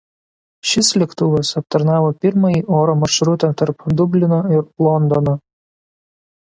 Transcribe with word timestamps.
Šis 0.69 0.87
lėktuvas 1.01 1.51
aptarnavo 1.61 2.09
pirmąjį 2.25 2.65
oro 2.81 2.97
maršrutą 3.05 3.53
tarp 3.61 3.87
Dublino 4.01 4.43
ir 4.57 4.69
Londono. 4.89 5.41